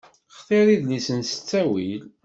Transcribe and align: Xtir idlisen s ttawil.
Xtir 0.35 0.67
idlisen 0.75 1.21
s 1.23 1.31
ttawil. 1.33 2.03